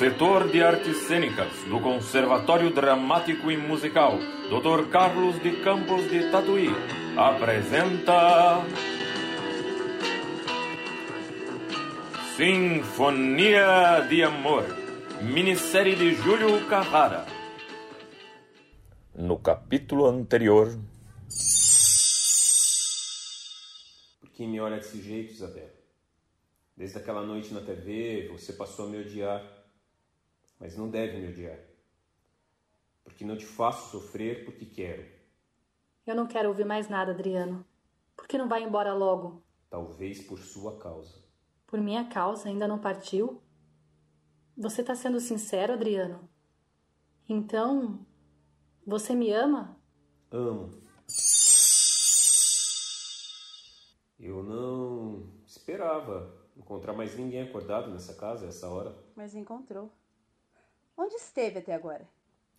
[0.00, 4.18] setor de artes cênicas do Conservatório Dramático e Musical,
[4.48, 4.88] Dr.
[4.88, 6.70] Carlos de Campos de Tatuí,
[7.18, 8.64] apresenta.
[12.34, 14.64] Sinfonia de Amor,
[15.20, 17.26] minissérie de Júlio Carrara.
[19.14, 20.78] No capítulo anterior.
[24.18, 25.68] Por que me olha desse jeito, Isabel?
[26.74, 29.59] Desde aquela noite na TV, você passou a me odiar,
[30.60, 31.58] mas não deve me odiar.
[33.02, 35.04] Porque não te faço sofrer porque quero.
[36.06, 37.64] Eu não quero ouvir mais nada, Adriano.
[38.14, 39.42] Por que não vai embora logo?
[39.70, 41.24] Talvez por sua causa.
[41.66, 43.42] Por minha causa, ainda não partiu?
[44.56, 46.28] Você está sendo sincero, Adriano?
[47.26, 48.04] Então,
[48.86, 49.80] você me ama?
[50.30, 50.78] Amo.
[54.18, 58.94] Eu não esperava encontrar mais ninguém acordado nessa casa a essa hora.
[59.16, 59.90] Mas encontrou.
[60.96, 62.08] Onde esteve até agora?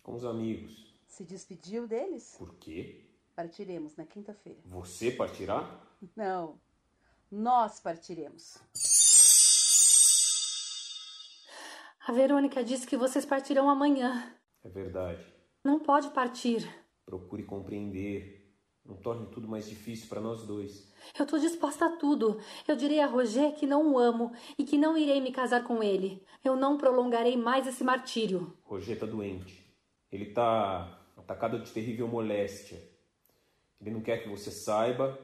[0.02, 0.94] Com os amigos.
[1.06, 2.34] Se despediu deles?
[2.38, 3.04] Por quê?
[3.34, 4.58] Partiremos na quinta-feira.
[4.64, 5.80] Você partirá?
[6.16, 6.60] Não.
[7.30, 8.58] Nós partiremos.
[12.06, 14.34] A Verônica disse que vocês partirão amanhã.
[14.64, 15.24] É verdade.
[15.64, 16.68] Não pode partir.
[17.06, 18.52] Procure compreender.
[18.84, 20.91] Não torne tudo mais difícil para nós dois.
[21.18, 22.40] Eu estou disposta a tudo.
[22.66, 25.82] Eu direi a Roger que não o amo e que não irei me casar com
[25.82, 26.22] ele.
[26.44, 28.56] Eu não prolongarei mais esse martírio.
[28.64, 29.62] Roger está doente.
[30.10, 32.82] Ele está atacado de terrível moléstia.
[33.80, 35.18] Ele não quer que você saiba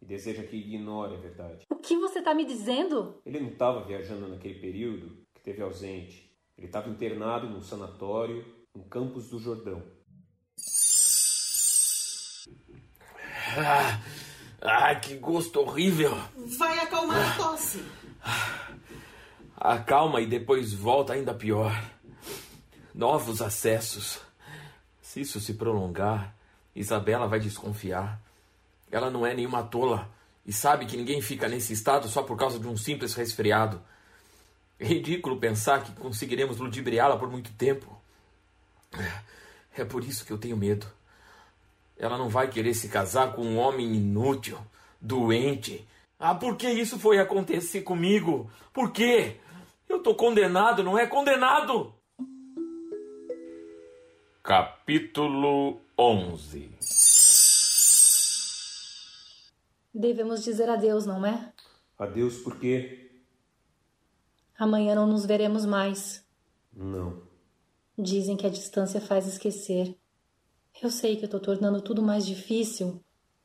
[0.00, 1.64] e deseja que ignore a verdade.
[1.70, 3.20] O que você está me dizendo?
[3.24, 6.36] Ele não estava viajando naquele período esteve ausente.
[6.58, 9.82] Ele estava internado num sanatório em Campos do Jordão.
[13.58, 14.02] Ah,
[14.60, 16.16] ah, que gosto horrível!
[16.58, 17.84] Vai acalmar a tosse.
[19.56, 21.72] Acalma e depois volta ainda pior.
[22.94, 24.20] Novos acessos.
[25.00, 26.34] Se isso se prolongar,
[26.74, 28.20] Isabela vai desconfiar.
[28.90, 30.10] Ela não é nenhuma tola
[30.44, 33.82] e sabe que ninguém fica nesse estado só por causa de um simples resfriado.
[34.78, 38.00] É ridículo pensar que conseguiremos ludibriá-la por muito tempo.
[39.76, 40.86] É por isso que eu tenho medo.
[41.98, 44.58] Ela não vai querer se casar com um homem inútil,
[45.00, 45.86] doente.
[46.18, 48.50] Ah, por que isso foi acontecer comigo?
[48.72, 49.36] Por quê?
[49.88, 51.94] Eu tô condenado, não é condenado?
[54.42, 56.70] Capítulo 11
[59.92, 61.52] Devemos dizer adeus, não é?
[61.98, 63.10] Adeus por quê?
[64.58, 66.22] Amanhã não nos veremos mais.
[66.72, 67.22] Não.
[67.98, 69.96] Dizem que a distância faz esquecer.
[70.82, 73.00] Eu sei que eu estou tornando tudo mais difícil,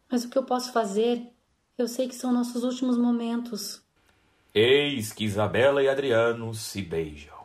[0.10, 1.32] mas o que eu posso fazer?
[1.78, 3.82] Eu sei que são nossos últimos momentos.
[4.54, 7.40] Eis que Isabela e Adriano se beijam.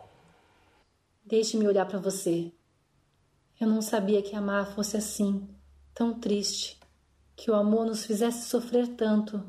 [1.25, 2.53] Deixe-me olhar para você.
[3.61, 5.49] Eu não sabia que amar fosse assim,
[5.95, 6.79] tão triste,
[7.37, 9.41] que o amor nos fizesse sofrer tanto.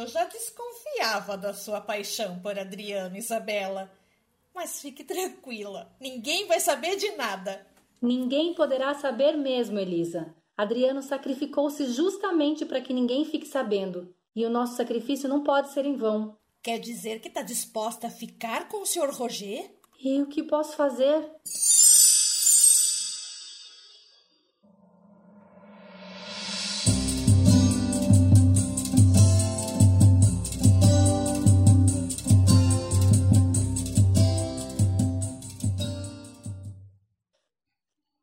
[0.00, 3.92] Eu já desconfiava da sua paixão por Adriano, Isabela.
[4.54, 7.66] Mas fique tranquila, ninguém vai saber de nada.
[8.00, 10.34] Ninguém poderá saber mesmo, Elisa.
[10.56, 14.14] Adriano sacrificou-se justamente para que ninguém fique sabendo.
[14.34, 16.34] E o nosso sacrifício não pode ser em vão.
[16.62, 19.10] Quer dizer que está disposta a ficar com o Sr.
[19.10, 19.70] Roger?
[20.02, 21.30] E o que posso fazer?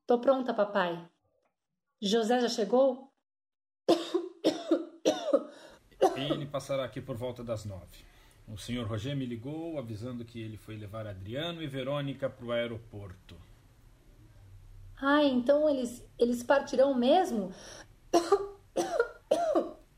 [0.07, 1.05] Tô pronta, papai.
[2.01, 3.11] José já chegou?
[6.15, 8.05] Ele passará aqui por volta das nove.
[8.47, 12.53] O senhor Roger me ligou avisando que ele foi levar Adriano e Verônica para o
[12.53, 13.35] aeroporto.
[14.95, 17.53] Ah, então eles, eles partirão mesmo?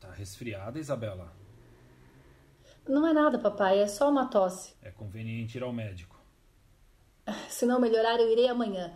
[0.00, 1.32] Tá resfriada, Isabela?
[2.88, 4.74] Não é nada, papai, é só uma tosse.
[4.82, 6.18] É conveniente ir ao médico.
[7.48, 8.92] Se não melhorar, eu irei amanhã.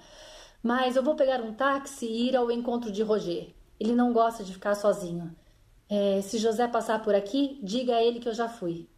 [0.65, 3.55] Mas eu vou pegar um táxi e ir ao encontro de Roger.
[3.79, 5.37] Ele não gosta de ficar sozinho.
[5.91, 8.89] É, se José passar por aqui, diga a ele que eu já fui.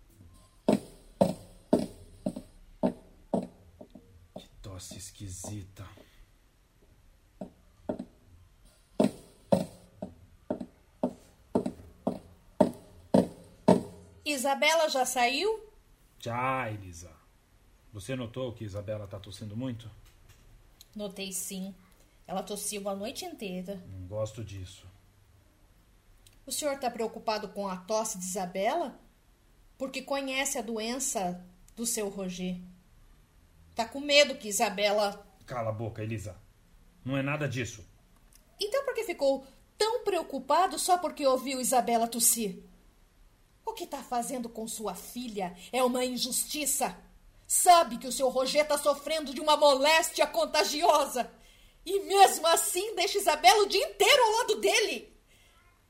[4.39, 5.85] Que tosse esquisita.
[14.25, 15.69] Isabela já saiu?
[16.21, 17.11] Já, Elisa.
[17.93, 19.91] Você notou que Isabela tá tossindo muito?
[20.97, 21.75] Notei sim.
[22.27, 23.85] Ela tossiu a noite inteira.
[23.87, 24.87] Não gosto disso.
[26.47, 28.99] O senhor está preocupado com a tosse de Isabela?
[29.77, 31.45] Porque conhece a doença
[31.77, 32.57] do seu Roger.
[33.75, 35.25] Tá com medo que Isabela.
[35.45, 36.35] Cala a boca, Elisa.
[37.05, 37.85] Não é nada disso.
[38.59, 39.47] Então por que ficou
[39.77, 42.63] tão preocupado só porque ouviu Isabela tossir?
[43.67, 46.97] O que está fazendo com sua filha é uma injustiça.
[47.47, 51.31] Sabe que o seu Roger está sofrendo de uma moléstia contagiosa.
[51.85, 55.17] E mesmo assim deixa Isabela o dia inteiro ao lado dele.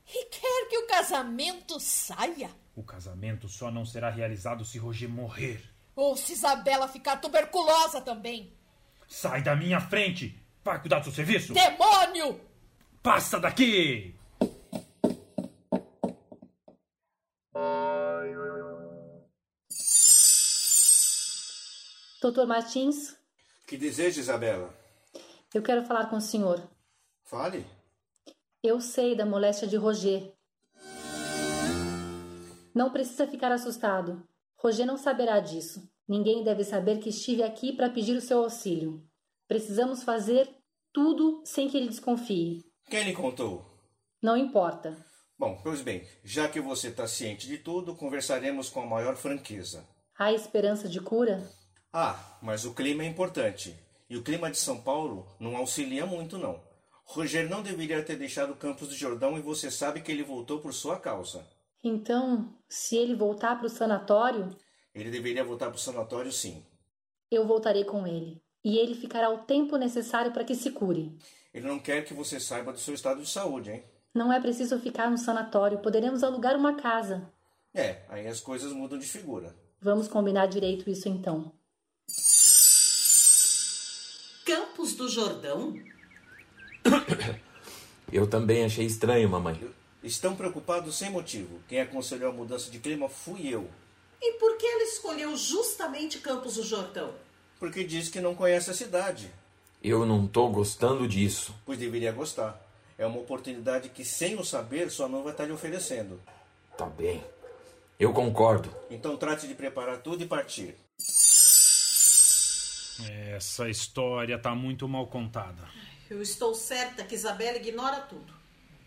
[0.07, 2.51] E quer que o casamento saia.
[2.75, 5.63] O casamento só não será realizado se Roger morrer.
[5.95, 8.53] Ou se Isabela ficar tuberculosa também.
[9.07, 10.39] Sai da minha frente!
[10.63, 11.53] Vai cuidar do seu serviço!
[11.53, 12.39] Demônio!
[13.01, 14.16] Passa daqui!
[22.21, 23.15] Doutor Martins,
[23.67, 24.73] Que deseja, Isabela?
[25.53, 26.61] eu quero falar com o senhor.
[27.23, 27.65] Fale.
[28.63, 30.33] Eu sei da moléstia de Roger.
[32.73, 34.23] Não precisa ficar assustado.
[34.57, 35.87] Roger não saberá disso.
[36.07, 39.03] Ninguém deve saber que estive aqui para pedir o seu auxílio.
[39.47, 40.49] Precisamos fazer
[40.93, 42.63] tudo sem que ele desconfie.
[42.89, 43.65] Quem lhe contou?
[44.21, 44.97] Não importa.
[45.37, 49.87] Bom, pois bem, já que você está ciente de tudo, conversaremos com a maior franqueza.
[50.17, 51.47] Há esperança de cura?
[51.93, 53.75] Ah, mas o clima é importante.
[54.09, 56.61] E o clima de São Paulo não auxilia muito, não.
[57.05, 60.73] Roger não deveria ter deixado Campos do Jordão e você sabe que ele voltou por
[60.73, 61.47] sua causa.
[61.83, 64.49] Então, se ele voltar para o sanatório,
[64.93, 66.65] Ele deveria voltar para o sanatório, sim.
[67.31, 68.41] eu voltarei com ele.
[68.63, 71.17] E ele ficará o tempo necessário para que se cure.
[71.53, 73.83] Ele não quer que você saiba do seu estado de saúde, hein?
[74.13, 77.31] Não é preciso ficar no sanatório, poderemos alugar uma casa.
[77.73, 79.55] É, aí as coisas mudam de figura.
[79.79, 81.53] Vamos combinar direito isso então.
[84.45, 85.77] Campos do Jordão?
[88.11, 89.59] Eu também achei estranho, mamãe.
[90.01, 91.59] Estão preocupados sem motivo.
[91.67, 93.69] Quem aconselhou a mudança de clima fui eu.
[94.21, 97.13] E por que ela escolheu justamente Campos do Jordão?
[97.59, 99.29] Porque diz que não conhece a cidade.
[99.83, 101.53] Eu não tô gostando disso.
[101.65, 102.61] Pois deveria gostar.
[102.97, 106.21] É uma oportunidade que, sem o saber, sua mãe vai estar lhe oferecendo.
[106.77, 107.23] Tá bem.
[107.99, 108.73] Eu concordo.
[108.89, 110.75] Então trate de preparar tudo e partir.
[113.35, 115.67] Essa história tá muito mal contada.
[116.09, 118.33] Eu estou certa que Isabela ignora tudo.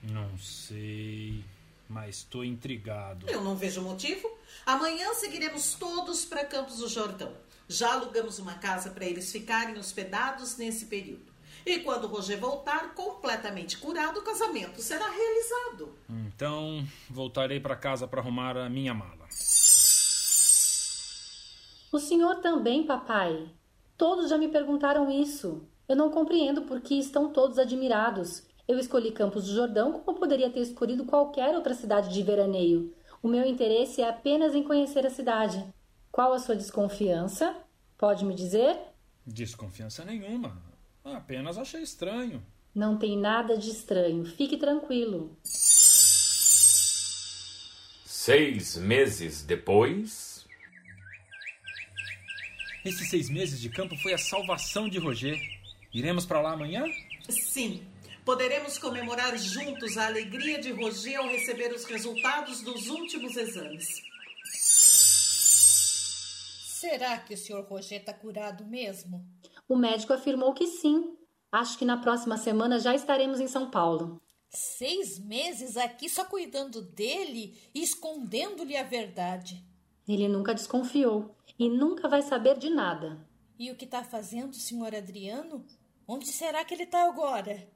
[0.03, 1.45] Não sei,
[1.89, 3.29] mas estou intrigado.
[3.29, 4.31] Eu não vejo motivo.
[4.65, 7.33] Amanhã seguiremos todos para Campos do Jordão.
[7.69, 11.31] Já alugamos uma casa para eles ficarem hospedados nesse período.
[11.65, 15.95] E quando o Roger voltar, completamente curado, o casamento será realizado.
[16.09, 19.29] Então, voltarei para casa para arrumar a minha mala.
[21.93, 23.51] O senhor também, papai.
[24.01, 25.69] Todos já me perguntaram isso.
[25.87, 28.43] Eu não compreendo por que estão todos admirados.
[28.67, 32.95] Eu escolhi Campos do Jordão como poderia ter escolhido qualquer outra cidade de veraneio.
[33.23, 35.63] O meu interesse é apenas em conhecer a cidade.
[36.11, 37.55] Qual a sua desconfiança?
[37.99, 38.75] Pode me dizer?
[39.27, 40.57] Desconfiança nenhuma.
[41.05, 42.43] Apenas achei estranho.
[42.75, 44.25] Não tem nada de estranho.
[44.25, 45.37] Fique tranquilo.
[48.07, 50.30] Seis meses depois.
[52.83, 55.39] Esses seis meses de campo foi a salvação de Roger.
[55.93, 56.85] Iremos para lá amanhã?
[57.29, 57.83] Sim,
[58.25, 64.03] poderemos comemorar juntos a alegria de Roger ao receber os resultados dos últimos exames.
[66.81, 69.27] Será que o senhor Roger está curado mesmo?
[69.69, 71.15] O médico afirmou que sim.
[71.53, 74.23] Acho que na próxima semana já estaremos em São Paulo.
[74.49, 79.63] Seis meses aqui só cuidando dele e escondendo-lhe a verdade.
[80.09, 83.21] Ele nunca desconfiou e nunca vai saber de nada.
[83.59, 85.63] E o que está fazendo o senhor Adriano?
[86.09, 87.69] Onde será que ele está agora?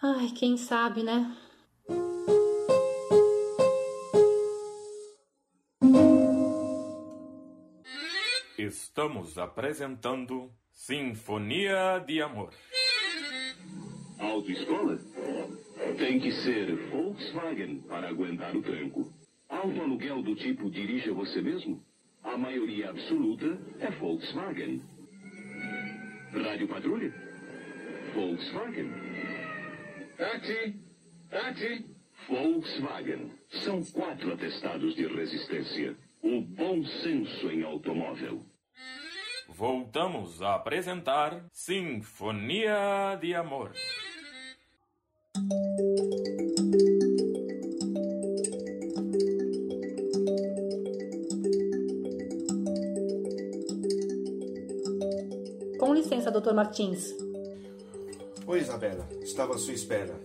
[0.00, 1.36] Ai, quem sabe, né?
[8.56, 12.54] Estamos apresentando Sinfonia de Amor.
[14.20, 15.00] Autoescola?
[15.98, 19.12] Tem que ser Volkswagen para aguentar o tranco.
[19.48, 21.89] Auto aluguel do tipo dirija você mesmo?
[22.32, 24.80] A maioria absoluta é Volkswagen.
[26.32, 27.12] Rádio Patrulha?
[28.14, 28.88] Volkswagen.
[30.16, 30.76] Táxi!
[31.28, 31.86] Táxi!
[32.28, 33.32] Volkswagen.
[33.64, 35.96] São quatro atestados de resistência.
[36.22, 38.46] O bom senso em automóvel.
[39.48, 43.72] Voltamos a apresentar Sinfonia de Amor.
[56.40, 56.54] Dr.
[56.54, 57.14] Martins.
[58.46, 59.06] Oi, Isabela.
[59.22, 60.18] Estava à sua espera.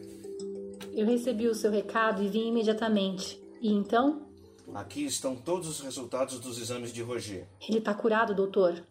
[0.94, 3.40] Eu recebi o seu recado e vim imediatamente.
[3.62, 4.26] E então?
[4.74, 7.48] Aqui estão todos os resultados dos exames de Roger.
[7.68, 8.82] Ele está curado, doutor.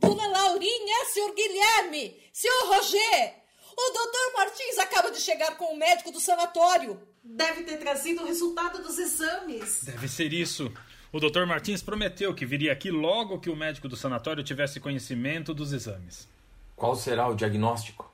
[0.00, 3.34] Dona Laurinha, senhor Guilherme, senhor Roger,
[3.76, 7.00] o doutor Martins acaba de chegar com o médico do sanatório.
[7.24, 9.82] Deve ter trazido o resultado dos exames.
[9.84, 10.70] Deve ser isso.
[11.12, 11.44] O Dr.
[11.44, 16.26] Martins prometeu que viria aqui logo que o médico do sanatório tivesse conhecimento dos exames.
[16.74, 18.10] Qual será o diagnóstico?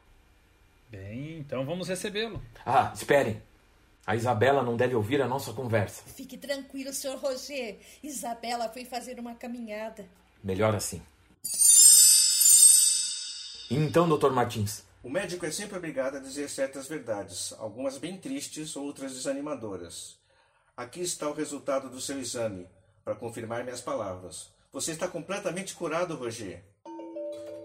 [0.91, 2.43] Bem, então vamos recebê-lo.
[2.67, 3.41] Ah, esperem.
[4.05, 6.03] A Isabela não deve ouvir a nossa conversa.
[6.07, 7.79] Fique tranquilo, senhor Roger.
[8.03, 10.05] Isabela foi fazer uma caminhada.
[10.43, 11.01] Melhor assim.
[13.71, 14.31] Então, Dr.
[14.31, 20.19] Martins, O médico é sempre obrigado a dizer certas verdades, algumas bem tristes, outras desanimadoras.
[20.77, 22.67] Aqui está o resultado do seu exame,
[23.09, 24.51] para confirmar minhas palavras.
[24.71, 26.63] Você está completamente curado, Roger.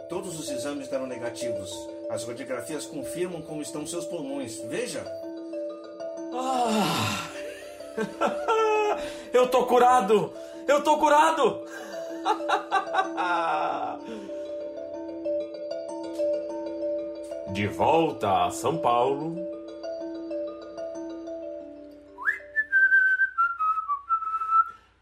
[0.08, 1.70] Todos os exames deram negativos.
[2.10, 4.58] As radiografias confirmam como estão seus pulmões.
[4.70, 5.06] Veja!
[6.34, 7.28] Ah!
[9.34, 10.32] Eu tô curado!
[10.66, 11.66] Eu tô curado!
[17.52, 19.36] De volta a São Paulo.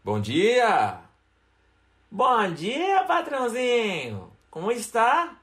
[0.04, 0.98] Bom dia!
[2.10, 4.32] Bom dia, patrãozinho!
[4.50, 5.36] Como está?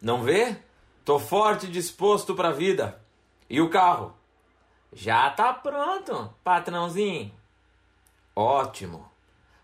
[0.00, 0.56] Não vê?
[1.04, 3.02] Tô forte e disposto pra vida.
[3.48, 4.14] E o carro?
[4.92, 7.34] Já tá pronto, patrãozinho.
[8.36, 9.10] Ótimo.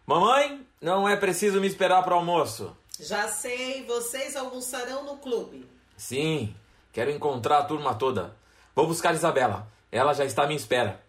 [0.05, 2.77] Mamãe, não é preciso me esperar para almoço.
[2.99, 5.71] Já sei, vocês almoçarão no clube.
[5.97, 6.53] Sim,
[6.93, 8.37] quero encontrar a turma toda.
[8.75, 9.69] Vou buscar Isabela.
[9.93, 11.01] Ela já está à minha espera.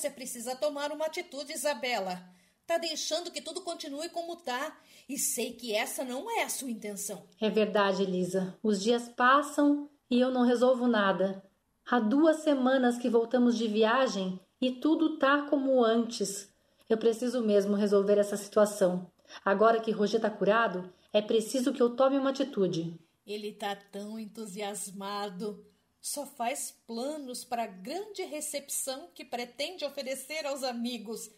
[0.00, 2.18] Você precisa tomar uma atitude, Isabela.
[2.66, 4.74] Tá deixando que tudo continue como tá.
[5.06, 7.22] E sei que essa não é a sua intenção.
[7.38, 8.58] É verdade, Elisa.
[8.62, 11.44] Os dias passam e eu não resolvo nada.
[11.84, 16.50] Há duas semanas que voltamos de viagem e tudo tá como antes.
[16.88, 19.06] Eu preciso mesmo resolver essa situação.
[19.44, 22.98] Agora que Roger tá curado, é preciso que eu tome uma atitude.
[23.26, 25.62] Ele tá tão entusiasmado.
[26.00, 31.30] Só faz planos para a grande recepção que pretende oferecer aos amigos.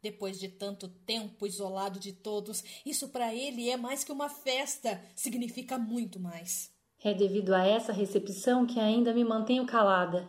[0.00, 5.02] Depois de tanto tempo isolado de todos, isso para ele é mais que uma festa,
[5.16, 6.70] significa muito mais.
[7.02, 10.28] É devido a essa recepção que ainda me mantenho calada.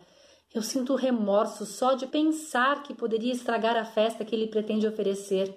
[0.52, 5.54] Eu sinto remorso só de pensar que poderia estragar a festa que ele pretende oferecer.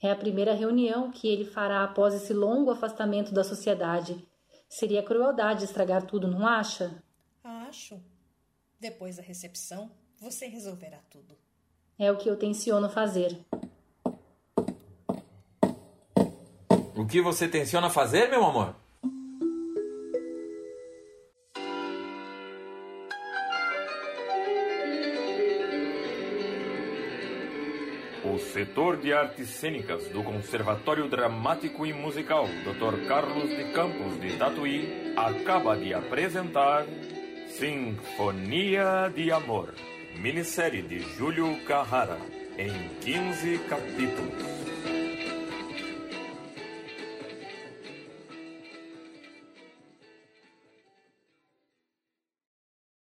[0.00, 4.24] É a primeira reunião que ele fará após esse longo afastamento da sociedade.
[4.68, 7.02] Seria crueldade estragar tudo, não acha?
[7.68, 8.00] Acho.
[8.80, 11.36] Depois da recepção, você resolverá tudo.
[11.98, 13.38] É o que eu tenciono fazer.
[16.96, 18.74] O que você tenciona fazer, meu amor?
[28.24, 33.06] O setor de artes cênicas do Conservatório Dramático e Musical Dr.
[33.06, 36.86] Carlos de Campos de Tatuí acaba de apresentar
[37.58, 39.74] Sinfonia de Amor,
[40.22, 42.16] minissérie de Júlio Carrara,
[42.56, 44.67] em 15 capítulos.